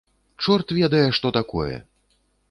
Чорт 0.45 0.71
ведае, 0.77 1.01
што 1.17 1.31
такое! 1.37 1.75